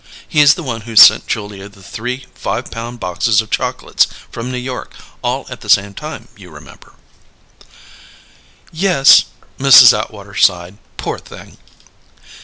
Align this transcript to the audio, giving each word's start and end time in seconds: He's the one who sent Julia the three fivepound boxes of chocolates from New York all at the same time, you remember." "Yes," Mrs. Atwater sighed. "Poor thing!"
He's 0.27 0.55
the 0.55 0.63
one 0.63 0.81
who 0.81 0.95
sent 0.95 1.27
Julia 1.27 1.69
the 1.69 1.83
three 1.83 2.25
fivepound 2.33 2.99
boxes 2.99 3.39
of 3.39 3.51
chocolates 3.51 4.07
from 4.31 4.51
New 4.51 4.57
York 4.57 4.95
all 5.21 5.45
at 5.49 5.61
the 5.61 5.69
same 5.69 5.93
time, 5.93 6.27
you 6.35 6.49
remember." 6.49 6.93
"Yes," 8.71 9.25
Mrs. 9.59 9.95
Atwater 9.95 10.33
sighed. 10.33 10.79
"Poor 10.97 11.19
thing!" 11.19 11.59